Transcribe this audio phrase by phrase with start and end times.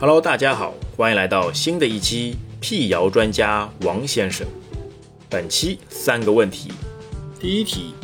[0.00, 4.46] Hello，大家好，欢迎来到新的一期辟谣专家王先生。
[5.28, 6.70] 本期三个问题，
[7.40, 7.94] 第一题：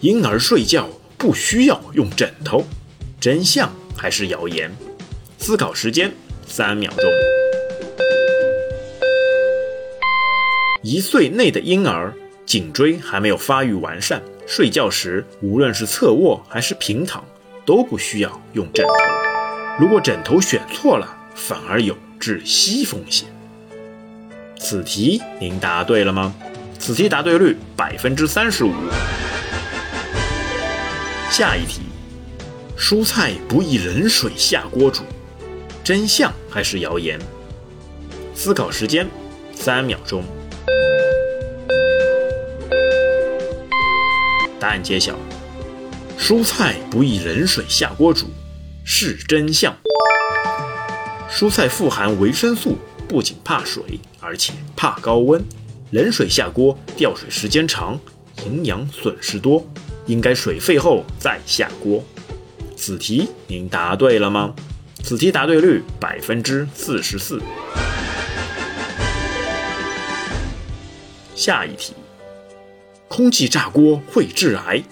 [0.00, 2.64] 婴儿睡觉不需要用枕头，
[3.20, 4.68] 真相还是谣言？
[5.38, 6.12] 思考时间
[6.44, 7.08] 三秒钟。
[10.82, 12.12] 一岁内的婴儿
[12.44, 17.24] 颈椎还没有发育完善，睡觉时无论是侧卧还是平躺，
[17.64, 19.15] 都不需要用枕头。
[19.78, 23.28] 如果枕头选错了，反而有窒息风险。
[24.58, 26.34] 此题您答对了吗？
[26.78, 28.72] 此题答对率百分之三十五。
[31.30, 31.82] 下一题，
[32.78, 35.02] 蔬菜不宜冷水下锅煮，
[35.84, 37.20] 真相还是谣言？
[38.34, 39.06] 思考时间
[39.54, 40.24] 三秒钟。
[44.58, 45.14] 答案揭晓：
[46.18, 48.26] 蔬菜不宜冷水下锅煮，
[48.88, 49.76] 是真相。
[51.28, 53.82] 蔬菜富含维生素，不仅怕水，
[54.20, 55.44] 而且怕高温。
[55.90, 57.98] 冷水下锅，吊水时间长，
[58.44, 59.66] 营养损失多，
[60.06, 62.02] 应该水沸后再下锅。
[62.76, 64.54] 此题您答对了吗？
[65.02, 67.42] 此题答对率百分之四十四。
[71.34, 71.92] 下一题。
[73.08, 74.82] 空气炸锅会致癌，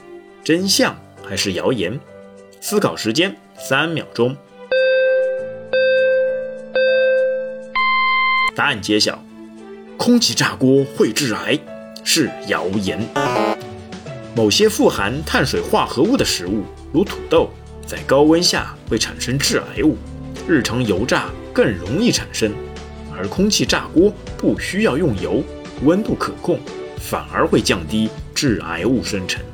[0.43, 1.99] 真相还是谣言？
[2.67, 4.35] 思考时间三秒钟。
[8.57, 9.23] 答案揭晓：
[9.99, 11.59] 空气炸锅会致癌
[12.05, 12.99] 是谣言。
[14.35, 17.51] 某些富含碳水化合物的食物，如土豆，
[17.87, 19.99] 在高温下会产生致癌物，
[20.49, 22.51] 日常油炸更容易产生。
[23.15, 25.45] 而空气炸锅不需要用油，
[25.83, 26.59] 温度可控。
[26.99, 29.45] 反而会降低致癌物生成。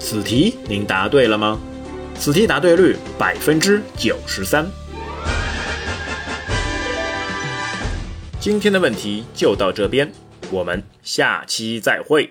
[0.00, 1.60] 此题您答对了吗？
[2.18, 4.64] 此题答对率百分之九十三。
[8.40, 10.10] 今天的问题就到这边，
[10.50, 12.28] 我们下期再会。